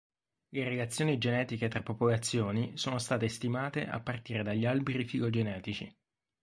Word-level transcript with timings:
Le 0.49 0.63
relazioni 0.63 1.19
genetiche 1.19 1.67
tra 1.67 1.83
popolazioni 1.83 2.75
sono 2.75 2.97
state 2.97 3.27
stimate 3.27 3.85
a 3.87 3.99
partire 4.01 4.41
dagli 4.41 4.65
alberi 4.65 5.05
filogenetici. 5.05 5.95